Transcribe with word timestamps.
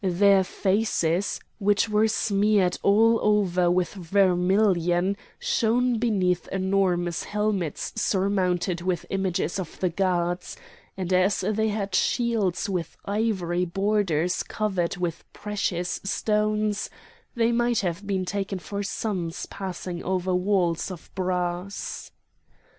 Their 0.03 0.43
faces, 0.43 1.39
which 1.59 1.87
were 1.87 2.07
smeared 2.07 2.79
all 2.81 3.19
over 3.21 3.69
with 3.69 3.93
vermilion, 3.93 5.15
shone 5.37 5.99
beneath 5.99 6.47
enormous 6.47 7.25
helmets 7.25 7.93
surmounted 7.95 8.81
with 8.81 9.05
images 9.11 9.59
of 9.59 9.79
the 9.79 9.91
gods; 9.91 10.57
and, 10.97 11.13
as 11.13 11.41
they 11.41 11.67
had 11.69 11.93
shields 11.93 12.67
with 12.67 12.97
ivory 13.05 13.63
borders 13.65 14.41
covered 14.41 14.97
with 14.97 15.23
precious 15.33 15.99
stones, 16.03 16.89
they 17.35 17.51
might 17.51 17.81
have 17.81 18.07
been 18.07 18.25
taken 18.25 18.57
for 18.57 18.81
suns 18.81 19.45
passing 19.45 20.03
over 20.03 20.33
walls 20.33 20.89
of 20.89 21.11
brass. 21.13 22.09